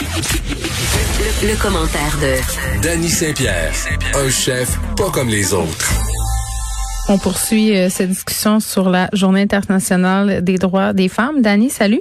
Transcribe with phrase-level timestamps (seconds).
[0.00, 3.72] Le, commentaire de Danny Saint-Pierre,
[4.14, 5.92] un chef pas comme les autres.
[7.08, 11.42] On poursuit euh, cette discussion sur la Journée internationale des droits des femmes.
[11.42, 12.00] Danny, salut.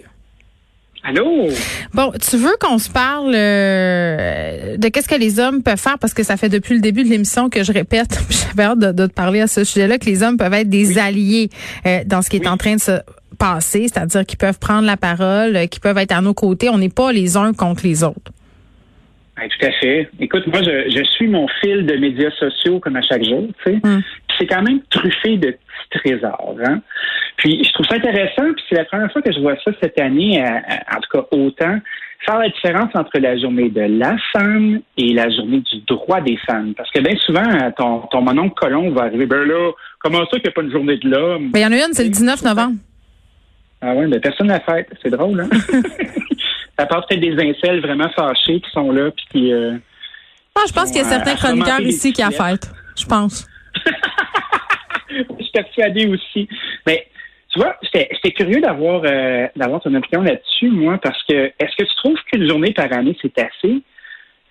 [1.04, 1.50] Allô?
[1.94, 5.98] Bon, tu veux qu'on se parle euh, de qu'est-ce que les hommes peuvent faire?
[5.98, 9.08] Parce que ça fait depuis le début de l'émission que je répète, j'avais hâte de,
[9.08, 11.50] te parler à ce sujet-là, que les hommes peuvent être des alliés
[11.86, 13.02] euh, dans ce qui est en train de se
[13.42, 16.70] passer, c'est-à-dire qu'ils peuvent prendre la parole, euh, qu'ils peuvent être à nos côtés.
[16.70, 18.32] On n'est pas les uns contre les autres.
[19.36, 20.10] tout à fait.
[20.20, 23.80] Écoute, moi, je, suis mon fil de médias sociaux comme à chaque jour, tu sais.
[23.84, 24.02] Hum.
[24.38, 26.82] C'est quand même truffé de petits trésors, hein.
[27.38, 30.00] Puis je trouve ça intéressant, puis c'est la première fois que je vois ça cette
[30.00, 31.80] année, en tout cas autant,
[32.26, 36.38] faire la différence entre la journée de la femme et la journée du droit des
[36.48, 36.74] femmes.
[36.76, 40.44] Parce que bien souvent, ton, ton mononcle colon va arriver, ben là, comment ça qu'il
[40.44, 41.50] n'y a pas de journée de l'homme?
[41.52, 42.76] Ben, il y en a une, c'est le 19 novembre.
[43.82, 44.88] Ah oui, mais personne n'a fait.
[45.02, 45.50] C'est drôle, hein?
[46.78, 49.54] ça part peut-être des incels vraiment fâchés qui sont là, puis qui...
[49.54, 49.78] Euh,
[50.56, 52.70] ah, je pense qu'il y a certains chroniqueurs ici qui a fait.
[52.98, 53.48] Je pense.
[55.10, 56.48] je suis persuadée aussi.
[56.86, 57.08] Mais
[57.50, 61.84] tu vois, c'était curieux d'avoir euh, d'avoir ton opinion là-dessus, moi, parce que est-ce que
[61.84, 63.82] tu trouves qu'une journée par année, c'est assez?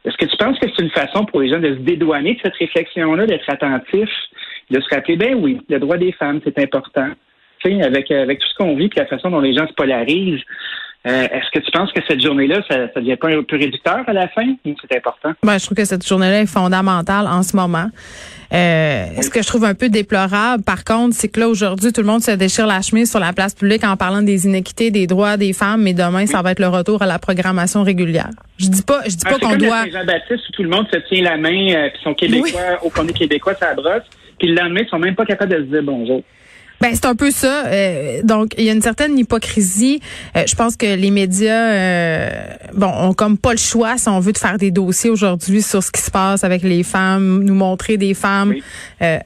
[0.04, 2.40] Est-ce que tu penses que c'est une façon pour les gens de se dédouaner de
[2.42, 4.08] cette réflexion-là, d'être attentif,
[4.70, 7.10] de se rappeler, ben oui, le droit des femmes, c'est important.
[7.62, 10.40] Sais, avec, avec tout ce qu'on vit, puis la façon dont les gens se polarisent,
[11.06, 14.00] euh, est-ce que tu penses que cette journée-là, ça, ça devient pas un peu réducteur
[14.06, 15.30] à la fin c'est important?
[15.42, 17.86] Ben, je trouve que cette journée-là est fondamentale en ce moment.
[18.52, 22.02] Euh, Ce que je trouve un peu déplorable, par contre, c'est que là, aujourd'hui, tout
[22.02, 25.06] le monde se déchire la chemise sur la place publique en parlant des inéquités, des
[25.06, 28.30] droits des femmes, mais demain, ça va être le retour à la programmation régulière.
[28.58, 29.86] Je dis pas, je dis pas qu'on doit.
[29.90, 33.12] Jean-Baptiste où tout le monde se tient la main, euh, puis sont québécois, au est
[33.14, 34.02] québécois, ça brosse,
[34.38, 36.22] puis le lendemain, ils sont même pas capables de se dire bonjour.
[36.80, 37.66] Ben c'est un peu ça.
[37.66, 40.00] Euh, donc il y a une certaine hypocrisie.
[40.34, 42.30] Euh, je pense que les médias, euh,
[42.72, 45.82] bon, ont comme pas le choix si on veut de faire des dossiers aujourd'hui sur
[45.82, 48.54] ce qui se passe avec les femmes, nous montrer des femmes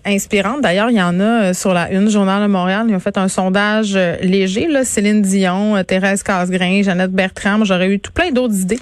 [0.05, 0.63] inspirantes.
[0.63, 2.87] D'ailleurs, il y en a sur la une journal de Montréal.
[2.89, 4.67] Ils ont fait un sondage léger.
[4.67, 7.65] Là, Céline Dion, Thérèse Casgrain, Jeannette Bertrand.
[7.65, 8.81] J'aurais eu tout plein d'autres idées.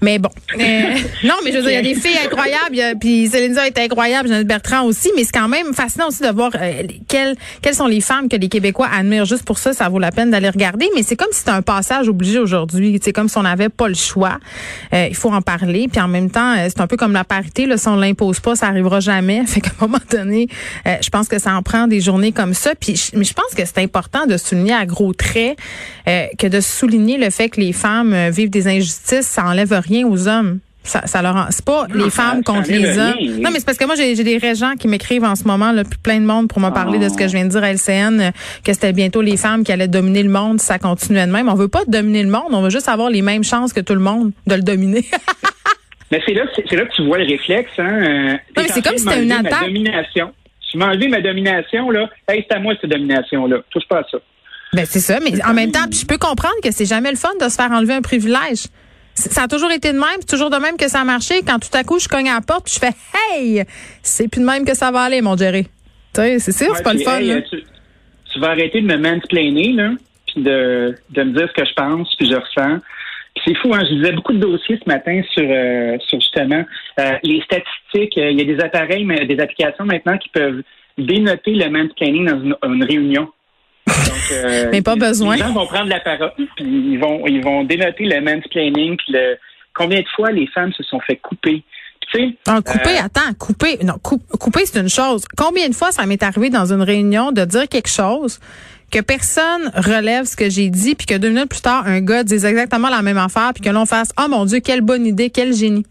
[0.00, 2.98] Mais bon, non, mais je veux dire, il y a des filles incroyables.
[2.98, 5.10] Puis Céline Dion est incroyable, Jeannette Bertrand aussi.
[5.14, 6.50] Mais c'est quand même fascinant aussi de voir
[7.06, 9.24] quelles quelles sont les que les Québécois admirent.
[9.24, 10.88] Juste pour ça, ça vaut la peine d'aller regarder.
[10.94, 12.98] Mais c'est comme si c'était un passage obligé aujourd'hui.
[13.02, 14.38] C'est comme si on n'avait pas le choix.
[14.94, 15.88] Euh, il faut en parler.
[15.90, 17.66] Puis en même temps, euh, c'est un peu comme la parité.
[17.66, 19.44] Là, si on l'impose pas, ça arrivera jamais.
[19.46, 20.48] Fait qu'à un moment donné,
[20.86, 22.74] euh, je pense que ça en prend des journées comme ça.
[22.74, 25.58] Puis, mais je pense que c'est important de souligner à gros traits
[26.06, 30.26] que de souligner le fait que les femmes vivent des injustices, ça enlève rien aux
[30.26, 30.60] hommes.
[30.88, 33.40] Ça, ça leur c'est pas les femmes contre les hommes.
[33.40, 35.84] Non, mais c'est parce que moi j'ai des régents qui m'écrivent en ce moment là,
[35.84, 37.72] puis plein de monde pour me parler de ce que je viens de dire à
[37.72, 38.30] LCN, euh,
[38.64, 41.48] que c'était bientôt les femmes qui allaient dominer le monde si ça continuait de même.
[41.48, 43.94] On veut pas dominer le monde, on veut juste avoir les mêmes chances que tout
[43.94, 45.04] le monde de le dominer.
[46.10, 48.02] mais c'est là, c'est là que tu vois le réflexe, hein.
[48.02, 49.66] Euh, non, mais c'est comme si c'était une attaque.
[49.66, 50.32] Domination.
[50.70, 52.08] Tu m'as enlevé ma domination là.
[52.28, 53.58] Hey, c'est à moi cette domination là.
[53.70, 54.18] Touche pas à ça.
[54.72, 57.30] Ben c'est ça, mais en même temps, je peux comprendre que c'est jamais le fun
[57.40, 58.66] de se faire enlever un privilège.
[59.18, 61.42] Ça a toujours été de même, c'est toujours de même que ça a marché.
[61.46, 62.92] Quand tout à coup, je cogne à la porte, je fais
[63.34, 63.64] Hey!
[64.02, 65.64] C'est plus de même que ça va aller, mon Jerry.
[66.14, 67.18] Tu sais, c'est sûr, c'est pas le fun.
[67.20, 69.90] tu, vas arrêter de me mansplainer, là,
[70.26, 72.78] puis de, de me dire ce que je pense, puis je ressens.
[73.44, 73.80] C'est fou, hein?
[73.88, 76.64] Je disais beaucoup de dossiers ce matin sur, euh, sur justement
[77.00, 78.14] euh, les statistiques.
[78.16, 80.62] Il y a des appareils, des applications maintenant qui peuvent
[80.96, 83.28] dénoter le mansplaining dans une, une réunion.
[84.32, 85.36] Euh, mais pas besoin.
[85.36, 89.12] Les gens vont prendre la parole, puis ils vont, ils vont dénoter le mansplaining, puis
[89.12, 89.36] le,
[89.74, 91.62] combien de fois les femmes se sont fait couper?
[92.10, 95.24] Tu sais, ah, couper, euh, attends, couper, non, couper, c'est une chose.
[95.36, 98.40] Combien de fois ça m'est arrivé dans une réunion de dire quelque chose
[98.90, 102.24] que personne relève ce que j'ai dit, puis que deux minutes plus tard, un gars
[102.24, 105.30] dise exactement la même affaire, puis que l'on fasse, oh mon Dieu, quelle bonne idée,
[105.30, 105.84] quel génie.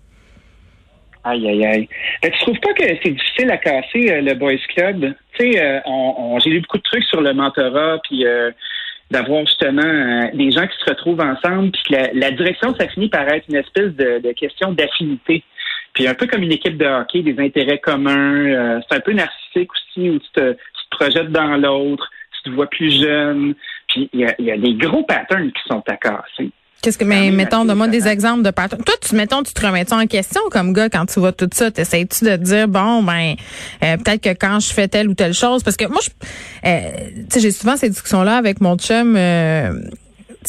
[1.27, 1.89] Aïe, aïe, aïe.
[2.23, 5.13] Tu tu trouves pas que c'est difficile à casser euh, le Boys Club?
[5.37, 8.51] Tu sais, euh, j'ai lu beaucoup de trucs sur le mentorat, puis euh,
[9.11, 13.27] d'avoir justement des gens qui se retrouvent ensemble, puis que la, direction, ça finit par
[13.27, 15.43] être une espèce de, question d'affinité.
[15.93, 18.79] Puis un peu comme une équipe de hockey, des intérêts communs.
[18.87, 20.55] c'est un peu narcissique aussi, où tu te,
[20.91, 23.53] projettes dans l'autre, tu te vois plus jeune.
[23.89, 26.51] Puis il y a des gros patterns qui sont à casser.
[26.81, 28.77] Qu'est-ce que, mais mettons, donne-moi des exemples de patrons.
[28.77, 31.71] Toi, tu, mettons, tu te remets en question comme gars quand tu vois tout ça?
[31.71, 33.35] T'essayes-tu de te dire, bon, ben,
[33.83, 36.09] euh, peut-être que quand je fais telle ou telle chose, parce que moi, je,
[36.69, 39.73] euh, tu sais, j'ai souvent ces discussions-là avec mon chum, euh,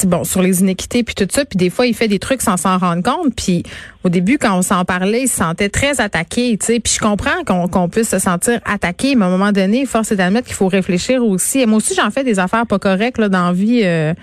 [0.05, 2.57] bon, sur les inéquités puis tout ça, puis des fois il fait des trucs sans
[2.57, 3.63] s'en rendre compte, puis
[4.05, 7.01] au début quand on s'en parlait, il se sentait très attaqué, tu sais, puis je
[7.01, 10.57] comprends qu'on puisse se sentir attaqué, mais à un moment donné, force est d'admettre qu'il
[10.57, 11.61] faut réfléchir aussi.
[11.61, 13.81] Et moi aussi j'en fais des affaires pas correctes là dans la vie.
[13.85, 14.15] Euh,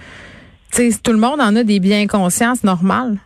[1.04, 3.18] tout le monde en a des biens consciences normales.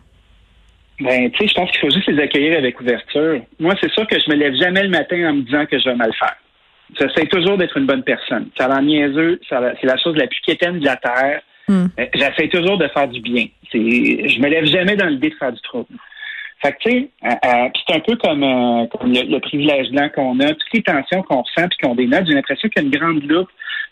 [1.00, 3.40] Ben, tu sais, je pense qu'il faut juste les accueillir avec ouverture.
[3.58, 5.88] Moi, c'est sûr que je me lève jamais le matin en me disant que je
[5.88, 6.36] vais mal faire.
[6.98, 8.48] J'essaie toujours d'être une bonne personne.
[8.58, 11.40] Ça a niaiseux, c'est la chose la plus quétaine de la terre.
[11.68, 11.86] Hmm.
[11.98, 13.46] Euh, j'essaie toujours de faire du bien.
[13.70, 15.94] C'est, je me lève jamais dans l'idée de faire du trouble.
[16.62, 20.48] Fait que, tu sais, euh, euh, c'est un peu comme, le, privilège blanc qu'on a,
[20.48, 22.26] toutes les tensions qu'on ressent puis qu'on dénote.
[22.26, 23.48] J'ai l'impression qu'il y a une grande loupe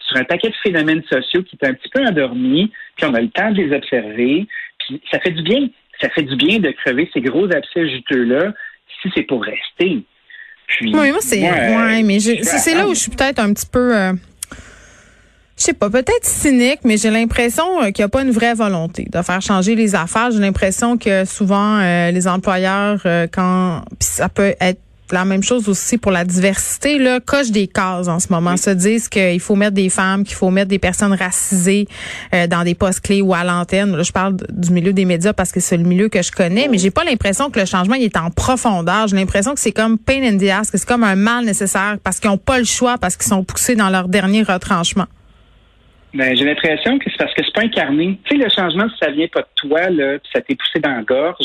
[0.09, 3.21] sur un paquet de phénomènes sociaux qui est un petit peu endormis, puis on a
[3.21, 4.47] le temps de les observer,
[4.79, 5.69] puis ça fait du bien.
[6.01, 8.53] Ça fait du bien de crever ces gros abcès juteux-là
[9.03, 10.03] si c'est pour rester.
[10.67, 13.93] Puis, oui, moi, c'est, ouais, mais c'est là où je suis peut-être un petit peu,
[15.59, 18.55] je sais pas, peut-être cynique, mais j'ai l'impression euh, qu'il n'y a pas une vraie
[18.55, 20.31] volonté de faire changer les affaires.
[20.31, 24.81] J'ai l'impression que souvent euh, les employeurs, euh, quand ça peut être
[25.13, 28.57] la même chose aussi pour la diversité, là, coche des cases en ce moment.
[28.57, 31.87] Se disent qu'il faut mettre des femmes, qu'il faut mettre des personnes racisées
[32.33, 33.97] dans des postes clés ou à l'antenne.
[33.97, 36.69] Là, je parle du milieu des médias parce que c'est le milieu que je connais,
[36.69, 39.09] mais j'ai pas l'impression que le changement il est en profondeur.
[39.09, 41.97] J'ai l'impression que c'est comme pain in the ass, que c'est comme un mal nécessaire
[42.03, 45.07] parce qu'ils n'ont pas le choix, parce qu'ils sont poussés dans leur dernier retranchement.
[46.15, 48.19] Ben, j'ai l'impression que c'est parce que c'est pas incarné.
[48.25, 50.81] Tu sais, le changement, si ça vient pas de toi, là, puis ça t'est poussé
[50.81, 51.45] dans la gorge,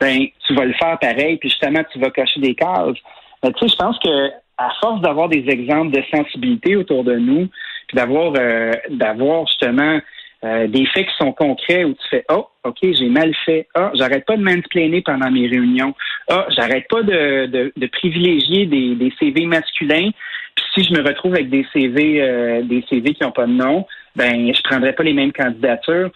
[0.00, 2.96] ben, tu vas le faire pareil, puis justement, tu vas cocher des cases.
[3.42, 7.16] Ben, tu sais, je pense que à force d'avoir des exemples de sensibilité autour de
[7.16, 7.48] nous,
[7.88, 10.00] puis d'avoir euh, d'avoir justement
[10.44, 13.68] euh, des faits qui sont concrets où tu fais Oh, OK, j'ai mal fait.
[13.74, 15.94] Ah, j'arrête pas de mansplainer pendant mes réunions.
[16.28, 20.10] Ah, j'arrête pas de, de, de privilégier des, des CV masculins
[20.56, 23.52] puis si je me retrouve avec des CV, euh, des CV qui n'ont pas de
[23.52, 26.10] nom, ben je prendrai pas les mêmes candidatures.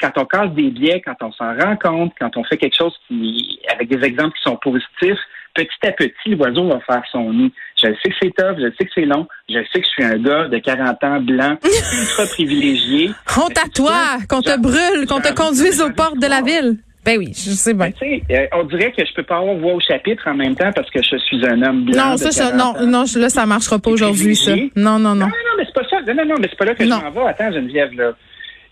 [0.00, 2.94] Quand on casse des biais, quand on s'en rend compte, quand on fait quelque chose
[3.08, 5.18] qui, avec des exemples qui sont positifs,
[5.54, 7.52] petit à petit, l'oiseau va faire son nid.
[7.76, 10.04] Je sais que c'est tough, je sais que c'est long, je sais que je suis
[10.04, 11.56] un gars de 40 ans, blanc,
[12.00, 13.10] ultra privilégié.
[13.36, 16.78] Honte à toi, qu'on te brûle, qu'on te conduise aux portes de la ville.
[17.04, 17.90] Ben oui, je sais bien.
[18.00, 20.88] Euh, on dirait que je peux pas avoir voix au chapitre en même temps parce
[20.88, 22.10] que je suis un homme blanc.
[22.10, 24.54] Non, ça, ça non, non, là, ça marchera pas aujourd'hui, ça.
[24.76, 25.14] Non, non, non.
[25.14, 26.00] Non, non, mais c'est pas ça.
[26.06, 27.28] Non, non, non, mais c'est pas là que je m'en vais.
[27.28, 28.12] Attends, Geneviève, là.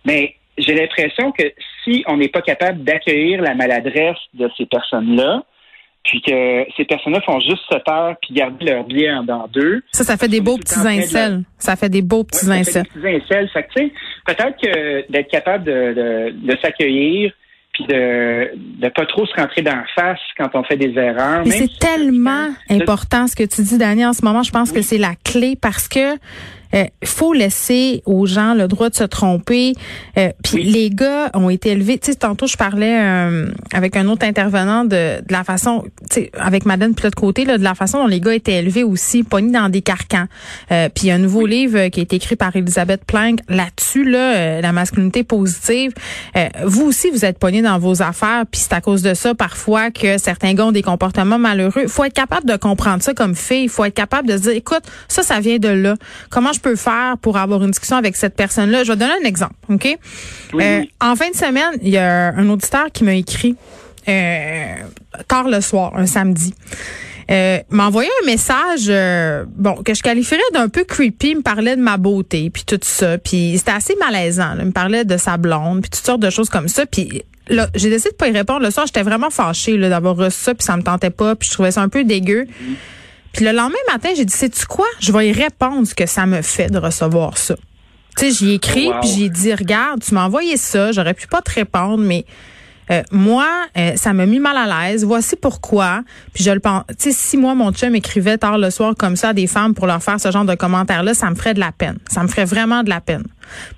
[0.05, 1.44] Mais j'ai l'impression que
[1.85, 5.43] si on n'est pas capable d'accueillir la maladresse de ces personnes-là,
[6.05, 9.82] puis que ces personnes-là font juste se taire puis garder leur biais en dans deux.
[9.93, 11.43] Ça, ça fait des beaux petits incels.
[11.58, 12.85] Ça fait des beaux petits incels.
[12.87, 13.49] Ça fait des petits incels.
[13.50, 13.81] Fait que,
[14.26, 17.32] peut-être que d'être capable de, de, de s'accueillir,
[17.73, 18.50] puis de
[18.82, 21.43] ne pas trop se rentrer dans la face quand on fait des erreurs.
[21.44, 24.43] Mais c'est tellement important ce que tu dis, Dani, en ce moment.
[24.43, 26.17] Je pense que c'est la clé parce que
[26.75, 29.75] euh, faut laisser aux gens le droit de se tromper.
[30.17, 31.99] Euh, puis les gars ont été élevés.
[31.99, 36.22] Tu sais, tantôt je parlais euh, avec un autre intervenant de, de la façon, tu
[36.22, 38.84] sais, avec Madeleine puis l'autre côté, là, de la façon dont les gars étaient élevés
[38.84, 40.26] aussi, pognés dans des carcans.
[40.69, 44.05] puis il y a un nouveau livre qui a été écrit par Elisabeth Plank là-dessus,
[44.05, 45.93] là, la masculinité positive.
[46.64, 49.90] vous aussi, vous êtes pognés dans vos affaires, puis c'est à cause de ça parfois
[49.90, 51.82] que certains gars ont des comportements malheureux.
[51.82, 53.34] Il faut être capable de comprendre ça comme.
[53.50, 55.96] Il faut être capable de se dire, écoute, ça, ça vient de là.
[56.31, 58.84] Comment je peux faire pour avoir une discussion avec cette personne-là?
[58.84, 59.98] Je vais donner un exemple, OK?
[60.55, 63.56] Euh, en fin de semaine, il y a un auditeur qui m'a écrit
[64.08, 64.74] euh,
[65.29, 66.55] tard le soir, un samedi.
[67.31, 71.43] Euh, m'a envoyé un message euh, bon que je qualifierais d'un peu creepy, il me
[71.43, 75.17] parlait de ma beauté puis tout ça, puis c'était assez malaisant, il me parlait de
[75.17, 78.26] sa blonde puis toutes sortes de choses comme ça, puis là, j'ai décidé de pas
[78.26, 81.36] y répondre le soir, j'étais vraiment fâchée d'avoir reçu ça puis ça me tentait pas,
[81.36, 82.48] puis je trouvais ça un peu dégueu.
[83.32, 84.87] Puis le lendemain matin, j'ai dit, sais-tu quoi?
[85.01, 87.56] Je vais y répondre ce que ça me fait de recevoir ça.
[88.17, 91.27] Tu sais, j'y ai écrit, puis j'ai dit, regarde, tu m'as envoyé ça, j'aurais pu
[91.27, 92.25] pas te répondre, mais
[92.91, 93.46] euh, moi,
[93.79, 95.05] euh, ça m'a mis mal à l'aise.
[95.05, 96.03] Voici pourquoi.
[96.32, 96.82] Puis je le pense.
[96.89, 99.75] Tu sais, si moi mon chum écrivait tard le soir comme ça à des femmes
[99.75, 101.99] pour leur faire ce genre de commentaires-là, ça me ferait de la peine.
[102.10, 103.25] Ça me ferait vraiment de la peine.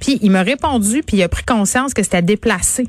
[0.01, 2.89] Puis il m'a répondu, puis il a pris conscience que c'était déplacé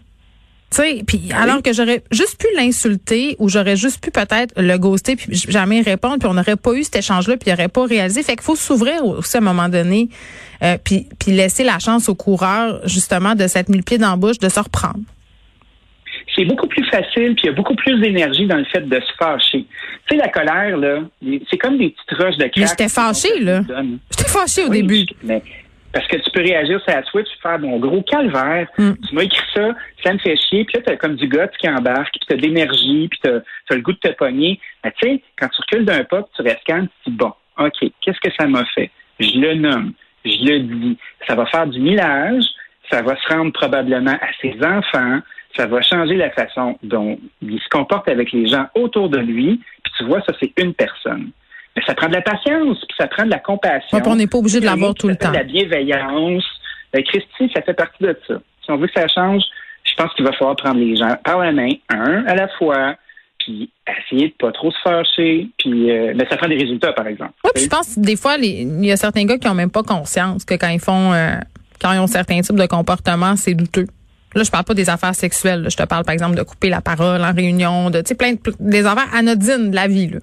[1.05, 5.15] puis ah alors que j'aurais juste pu l'insulter ou j'aurais juste pu peut-être le ghoster
[5.15, 8.23] puis jamais répondre puis on n'aurait pas eu cet échange-là puis il aurait pas réalisé.
[8.23, 10.09] Fait qu'il faut s'ouvrir aussi à un moment donné
[10.63, 14.49] euh, puis puis laisser la chance au coureur justement de cette mille pieds d'embauche de
[14.49, 14.99] se reprendre.
[16.35, 18.99] C'est beaucoup plus facile puis il y a beaucoup plus d'énergie dans le fait de
[18.99, 19.65] se fâcher.
[20.07, 20.99] Tu sais la colère là,
[21.49, 22.49] c'est comme des petites roches de.
[22.57, 23.61] Mais j'étais fâchée là.
[24.11, 25.05] J'étais fâchée au début.
[25.23, 25.41] Mais
[25.93, 28.67] Parce que tu peux réagir sur la Twitch, faire mon gros calvaire.
[28.77, 28.93] Mm.
[29.07, 29.69] Tu m'as écrit ça,
[30.03, 30.65] ça me fait chier.
[30.65, 33.37] Puis là, t'as comme du gars qui embarque, puis t'as de l'énergie, puis t'as
[33.69, 34.59] as le goût de te pogner.
[34.83, 37.91] Mais tu sais, quand tu recules d'un pas, tu restes calme, tu dis, bon, OK,
[38.01, 38.89] qu'est-ce que ça m'a fait?
[39.19, 39.93] Je le nomme,
[40.25, 40.97] je le dis.
[41.27, 42.43] Ça va faire du millage,
[42.91, 45.19] ça va se rendre probablement à ses enfants,
[45.55, 49.61] ça va changer la façon dont il se comporte avec les gens autour de lui.
[49.83, 51.29] Puis tu vois, ça, c'est une personne.
[51.75, 53.99] Mais ça prend de la patience, puis ça prend de la compassion.
[54.05, 55.31] on n'est pas obligé de l'avoir tout le temps.
[55.31, 56.43] De la bienveillance.
[56.93, 58.35] Ben, Christy, ça fait partie de ça.
[58.63, 59.41] Si on veut que ça change,
[59.83, 62.95] je pense qu'il va falloir prendre les gens par la main, un à la fois,
[63.39, 67.07] puis essayer de pas trop se fâcher, puis euh, ben, ça prend des résultats, par
[67.07, 67.33] exemple.
[67.43, 69.71] Oui, puis je pense que des fois, il y a certains gars qui ont même
[69.71, 71.35] pas conscience que quand ils font, euh,
[71.81, 73.87] quand ils ont certains types de comportements, c'est douteux.
[74.35, 75.67] Là, je parle pas des affaires sexuelles.
[75.69, 78.33] Je te parle, par exemple, de couper la parole en réunion, de, tu sais, plein
[78.33, 80.19] de, des affaires anodines de la vie, là.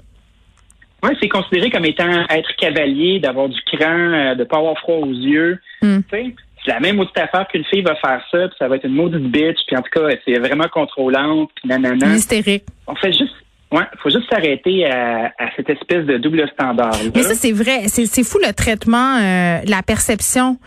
[1.02, 4.96] Oui, c'est considéré comme étant être cavalier, d'avoir du cran, euh, de pas avoir froid
[4.96, 5.58] aux yeux.
[5.82, 6.00] Hmm.
[6.10, 6.34] C'est
[6.66, 9.30] la même maudite affaire qu'une fille va faire ça, puis ça va être une maudite
[9.30, 12.14] bitch, puis en tout cas, c'est vraiment contrôlante, puis nanana.
[12.14, 12.64] Hystérique.
[12.86, 13.34] On fait juste
[13.72, 16.92] Ouais, faut juste s'arrêter à, cette espèce de double standard.
[16.92, 17.12] -là.
[17.14, 17.86] Mais ça, c'est vrai.
[17.86, 20.58] C'est fou le traitement, euh, la perception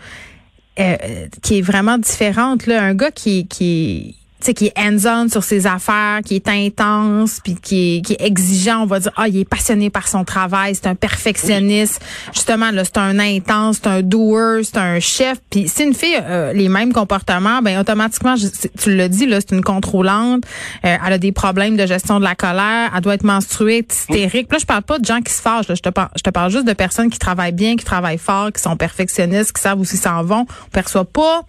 [0.80, 0.96] euh,
[1.42, 2.66] qui est vraiment différente.
[2.66, 2.82] Là.
[2.82, 4.16] Un gars qui, qui
[4.52, 8.82] qui est hands-on sur ses affaires, qui est intense, puis qui est, qui est exigeant,
[8.82, 12.02] on va dire, ah, il est passionné par son travail, c'est un perfectionniste.
[12.32, 15.38] Justement, là, c'est un intense, c'est un doer, c'est un chef.
[15.50, 18.34] Puis si une fille a les mêmes comportements, ben automatiquement,
[18.78, 20.44] tu le dis, là, c'est une contrôlante.
[20.84, 22.90] Euh, elle a des problèmes de gestion de la colère.
[22.94, 24.52] Elle doit être menstruée, hystérique.
[24.52, 25.68] Là, je parle pas de gens qui se fâchent.
[25.68, 28.18] Là, je te parle, je te parle juste de personnes qui travaillent bien, qui travaillent
[28.18, 30.46] fort, qui sont perfectionnistes, qui savent où ils s'en vont.
[30.66, 31.42] On perçoit pas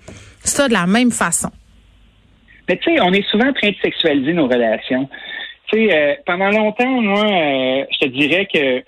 [0.43, 1.51] ça de la même façon.
[2.67, 5.09] Mais tu sais, on est souvent en train de sexualiser nos relations.
[5.67, 8.83] Tu sais, euh, pendant longtemps, moi, euh, je te dirais que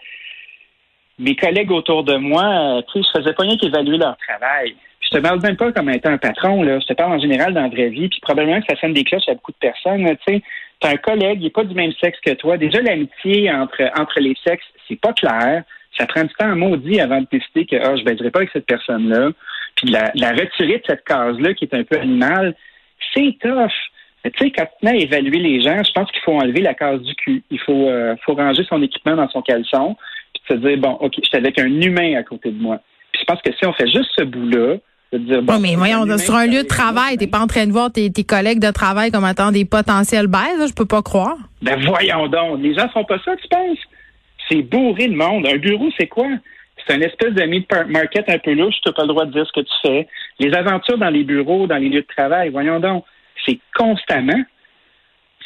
[1.19, 4.75] mes collègues autour de moi, euh, tu sais, je faisais pas rien qu'évaluer leur travail.
[5.01, 6.79] je te parle même pas comme étant un patron, là.
[6.79, 9.03] Je te parle en général dans la vraie vie, puis probablement que ça sonne des
[9.03, 10.05] cloches à beaucoup de personnes.
[10.27, 10.41] Tu sais,
[10.79, 12.57] t'as un collègue, il n'est pas du même sexe que toi.
[12.57, 15.63] Déjà, l'amitié entre entre les sexes, c'est pas clair.
[15.97, 18.51] Ça prend du temps à maudit avant de décider que ah, je baiserai pas avec
[18.51, 19.29] cette personne-là.
[19.75, 22.55] Puis la, la retirer de cette case-là qui est un peu animale,
[23.13, 23.71] c'est tough.
[24.23, 26.73] Tu sais, quand tu mets à évaluer les gens, je pense qu'il faut enlever la
[26.73, 27.43] case du cul.
[27.49, 29.95] Il faut, euh, faut ranger son équipement dans son caleçon,
[30.33, 32.79] puis se dire, bon, OK, je suis avec un humain à côté de moi.
[33.13, 34.75] Puis je pense que si on fait juste ce bout-là,
[35.13, 37.71] de dire, bon, mais voyons, sur un lieu de travail, t'es pas en train de
[37.71, 41.37] voir tes, tes collègues de travail comme étant des potentiels baises, je peux pas croire.
[41.61, 43.79] Ben voyons donc, les gens font pas ça, tu penses?
[44.49, 45.47] C'est bourré de monde.
[45.47, 46.27] Un bureau, c'est quoi?
[46.87, 48.75] C'est une espèce de meat market un peu louche.
[48.81, 50.07] Tu n'as pas le droit de dire ce que tu fais.
[50.39, 53.03] Les aventures dans les bureaux, dans les lieux de travail, voyons donc,
[53.45, 54.41] c'est constamment.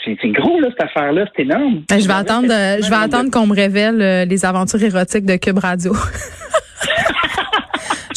[0.03, 1.25] C'est gros, là, cette affaire-là.
[1.35, 1.83] C'est énorme.
[1.87, 5.35] Ben, je vais attendre, je vais attendre qu'on me révèle euh, les aventures érotiques de
[5.35, 5.93] Cube Radio.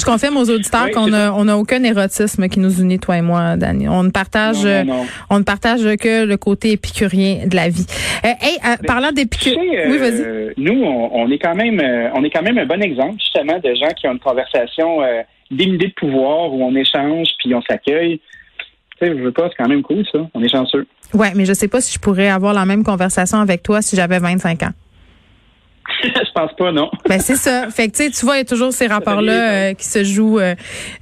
[0.04, 3.22] Je confirme aux auditeurs qu'on n'a on a aucun érotisme qui nous unit, toi et
[3.22, 3.88] moi, Dani.
[3.88, 4.66] On ne partage,
[5.30, 7.86] on ne partage que le côté épicurien de la vie.
[8.22, 10.20] Euh, hey, euh, parlant d'épicurien, oui, vas-y.
[10.20, 11.80] Euh, nous, on, est quand même,
[12.14, 15.00] on est quand même un bon exemple, justement, de gens qui ont une conversation
[15.50, 18.20] dénudée de pouvoir où on échange puis on s'accueille.
[19.00, 20.18] Tu sais, je veux pas, c'est quand même cool, ça.
[20.34, 20.86] On est chanceux.
[21.14, 23.96] Ouais, mais je sais pas si je pourrais avoir la même conversation avec toi si
[23.96, 24.72] j'avais 25 ans.
[26.02, 26.90] je pense pas, non.
[27.08, 27.68] Ben c'est ça.
[27.70, 30.38] Fait que tu vois, il y a toujours ces rapports-là euh, qui se jouent.
[30.38, 30.54] Euh,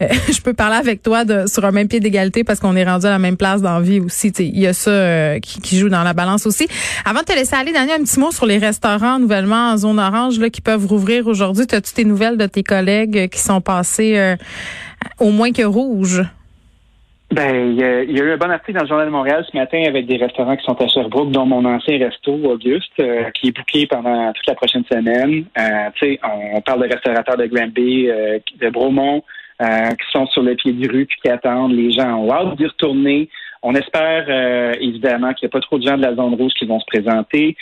[0.03, 2.85] euh, je peux parler avec toi de, sur un même pied d'égalité parce qu'on est
[2.85, 4.29] rendu à la même place dans la vie aussi.
[4.39, 6.67] Il y a ça qui, qui, joue dans la balance aussi.
[7.05, 10.01] Avant de te laisser aller, Daniel, un petit mot sur les restaurants nouvellement en zone
[10.01, 11.65] orange là, qui peuvent rouvrir aujourd'hui.
[11.71, 14.37] As-tu tes nouvelles de tes collègues qui sont passés
[15.19, 16.23] au moins que rouge?
[17.33, 19.83] Ben, il y, a, eu un bon article dans le Journal de Montréal ce matin
[19.87, 23.57] avec des restaurants qui sont à Sherbrooke, dont mon ancien resto, Auguste, euh, qui est
[23.57, 25.47] booké pendant toute la prochaine semaine.
[25.59, 29.23] Euh, tu sais, on, parle de restaurateurs de Granby, euh, de Bromont,
[29.59, 31.73] qui sont sur le pied du rue puis qui attendent.
[31.73, 33.31] Les gens ont hâte d'y retourner.
[33.63, 34.29] On espère
[34.81, 36.87] évidemment qu'il n'y a pas trop de gens de la zone rouge qui vont se
[36.87, 37.57] présenter.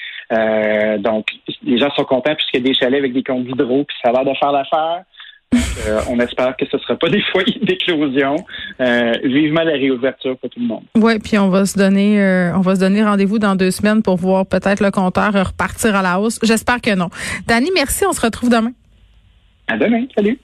[0.99, 1.27] donc,
[1.62, 4.11] les gens sont contents puisqu'il y a des chalets avec des comptes d'hydro, puis ça
[4.11, 5.05] a de faire l'affaire.
[5.87, 8.37] Euh, on espère que ce ne sera pas des foyers d'éclosion.
[8.80, 10.85] Euh, vivement la réouverture pour tout le monde.
[10.97, 14.02] Oui, puis on va se donner euh, on va se donner rendez-vous dans deux semaines
[14.02, 16.38] pour voir peut-être le compteur repartir à la hausse.
[16.42, 17.09] J'espère que non.
[17.47, 18.04] Dani, merci.
[18.07, 18.73] On se retrouve demain.
[19.69, 20.04] À demain.
[20.14, 20.38] Salut.